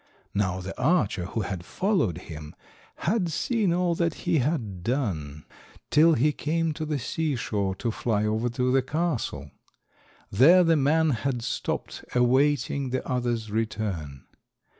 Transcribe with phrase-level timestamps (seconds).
[0.33, 2.55] Now, the archer who had followed him
[3.05, 5.45] had seen all that he had done
[5.91, 9.51] till he came to the sea shore to fly over to the castle.
[10.31, 14.25] There the man had stopped awaiting the other's return.